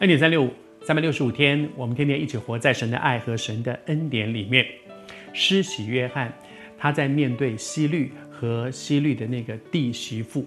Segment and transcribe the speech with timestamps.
[0.00, 0.50] 恩典三六五，
[0.82, 4.66] 三百六十五天，我们天天一起活在神的爱和神的恩典里面。
[5.32, 6.36] 施洗约翰，
[6.76, 10.44] 他在面对希律和希律的那个弟媳妇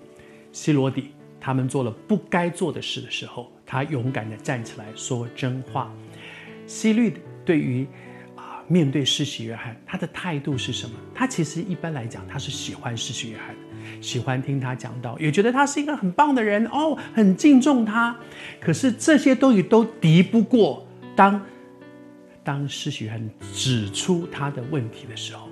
[0.52, 5.96] 希罗底，他们做了不该做的事的时候，他勇敢地站起来说真话。
[6.66, 7.14] 希律
[7.46, 7.88] 对于
[8.36, 10.94] 啊面对施洗约翰，他的态度是什么？
[11.16, 13.67] 他其实一般来讲，他是喜欢施洗约翰的。
[14.02, 18.16] 喜欢听他讲道，也觉得他是一个很棒的人哦，很敬重他。
[18.60, 21.42] 可是这些东西都敌不过当
[22.44, 25.50] 当施洗约翰指出他的问题的时候，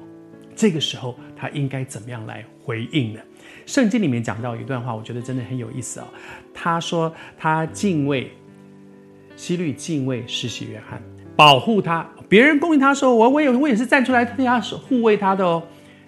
[0.55, 3.19] 这个时候他应该怎么样来回应呢？
[3.65, 6.07] 圣经里面讲到一段话，我觉得真的很有意思哦。
[6.53, 8.31] 他说他敬畏
[9.35, 11.01] 希律，敬畏施洗约翰，
[11.35, 12.07] 保护他。
[12.29, 15.61] 别人攻击他的时候，我我也我也是站出来替他护卫他的哦。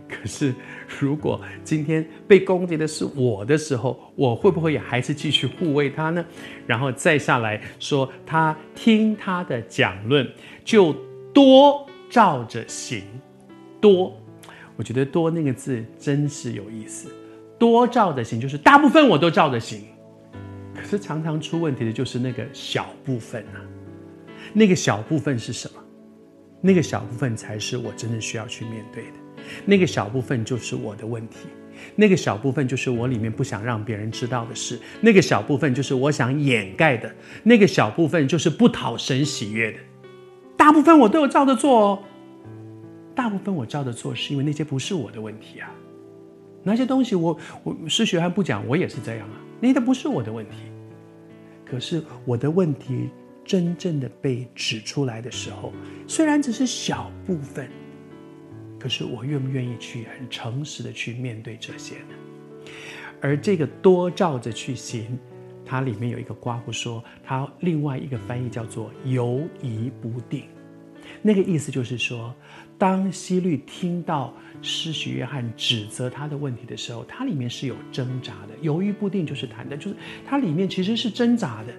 [0.08, 0.54] 可是，
[1.00, 6.26] 如果今天被攻击的是我的时候，我会不会也还是继续护卫他呢？
[6.66, 10.28] 然后再下来说，他听他的讲论，
[10.64, 10.94] 就
[11.34, 13.04] 多照着行。
[13.80, 14.18] 多，
[14.76, 17.12] 我觉得“多”那个字真是有意思。
[17.60, 19.84] 多照着行，就是大部分我都照着行。
[20.76, 23.62] 可是常常出问题的就是那个小部分啊。
[24.54, 25.84] 那个小部分是什么？
[26.62, 29.12] 那个小部分才是我真的需要去面对的。
[29.66, 31.48] 那个小部分就是我的问题，
[31.96, 39.78] 那个小部分就是我里面不想让别人知道的事，那个小部分就是我想掩盖的，那个小部分就是不讨神喜悦的。
[40.58, 42.00] 大部分我都有照着做哦，
[43.16, 45.72] 大部分我照着做是因为那些不是我的问题啊，
[46.64, 50.56] 那些东西我我施洗约翰不讲，我也是这样啊，那些都不是我的问题。
[51.64, 53.10] 可是我的问题
[53.48, 55.74] 真正的被指出来的时候，
[56.08, 57.68] 虽然只是小部分。
[58.80, 62.72] 可是我愿不愿意去很诚实的去面对这些呢？
[63.20, 65.18] 而这个多照着去行，
[65.66, 70.44] 它里面有一个括弧说，它另外一个翻译叫做犹疑不定。
[71.24, 72.32] 那个意思就是说，
[72.78, 81.74] 当希律听到施许约翰指责他的问题的时候，它里面是有挣扎的，犹豫不定就是谈的，就是它里面其实是挣扎的。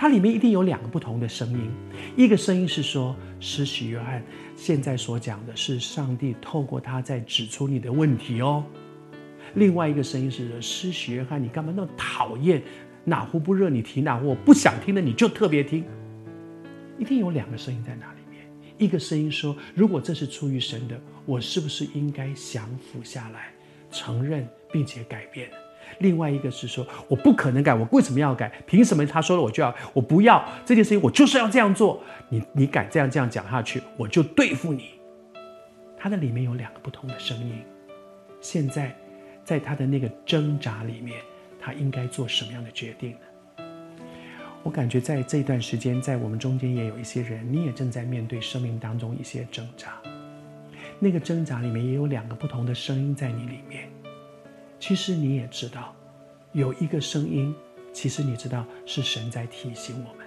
[0.00, 1.70] 它里面一定有两个不同的声音，
[2.16, 4.24] 一个声音是说，施洗约翰
[4.56, 8.64] 现在所讲的是上帝透过他在指出你的问题哦。
[9.56, 12.62] 另外一个声音是说，施洗约翰，你干嘛那么讨厌？
[13.04, 15.84] 哪壶不热你提哪壶，我不想听的你就特别听。
[16.98, 18.42] 一定有两个声音在那里面，
[18.78, 23.52] 一个声音说，如果这是出于神的，我是不是应该降服下来，
[23.90, 25.50] 承认并且改变？
[25.98, 28.50] 另外一个是说，我不可能改，我为什么要改？
[28.66, 29.74] 凭什么他说了我就要？
[29.92, 32.02] 我不要这件事情，我就是要这样做。
[32.28, 34.90] 你你敢这样这样讲下去，我就对付你。
[35.98, 37.62] 他的里面有两个不同的声音，
[38.40, 38.96] 现在
[39.44, 41.18] 在他的那个挣扎里面，
[41.60, 43.64] 他应该做什么样的决定呢？
[44.62, 49.92] 我感觉在这段时间，在我们中间也有一些人，你也正在面对生命当中一些挣扎。
[50.98, 53.88] 那个挣扎里面也有两个不同的声音在你里面。
[54.80, 55.94] 其实你也知道，
[56.52, 57.54] 有一个声音，
[57.92, 60.26] 其实你知道是神在提醒我们；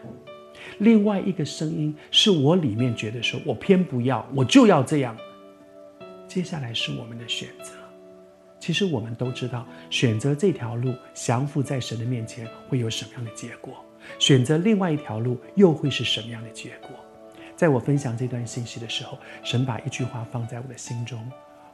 [0.77, 5.17] 另外一个声音是我里面觉得说，我偏不要，我就要这样。
[6.27, 7.71] 接下来是我们的选择。
[8.59, 13.73] 其实我们都知道，选择这条路，降服在神的面前会有什么样的结果；
[14.19, 16.91] 选择另外一条路，又会是什么样的结果？
[17.55, 21.27] 在我分享这段信息的时候，神把一句话放在我的心中：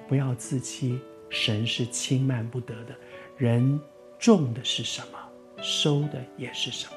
[0.08, 0.98] 不要自欺。
[1.30, 2.96] 神是轻慢不得的，
[3.38, 3.80] 人
[4.18, 5.18] 种的是什么，
[5.62, 6.94] 收的也是什么。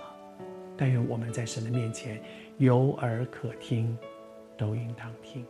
[0.76, 2.20] 但愿我们在神的面前
[2.58, 3.96] 有耳可听，
[4.56, 5.44] 都应当听。